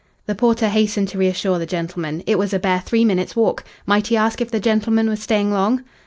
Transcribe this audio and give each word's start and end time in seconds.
The 0.25 0.33
porter 0.33 0.67
hastened 0.69 1.09
to 1.09 1.19
reassure 1.19 1.59
the 1.59 1.67
gentleman. 1.67 2.23
It 2.25 2.39
was 2.39 2.55
a 2.55 2.59
bare 2.59 2.81
three 2.83 3.05
minutes' 3.05 3.35
walk. 3.35 3.63
Might 3.85 4.07
he 4.07 4.17
ask 4.17 4.41
if 4.41 4.49
the 4.49 4.59
gentleman 4.59 5.07
was 5.07 5.19
staying 5.21 5.51
long? 5.53 5.83